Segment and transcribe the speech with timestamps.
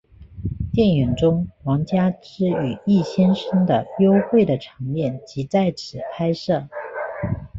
[0.73, 6.67] 电影中王佳芝与易先生的幽会的场面即在此拍摄。